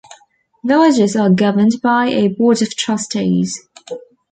Villages 0.65 1.15
are 1.15 1.29
governed 1.29 1.73
by 1.83 2.07
a 2.07 2.27
board 2.29 2.63
of 2.63 2.75
trustees. 2.75 3.67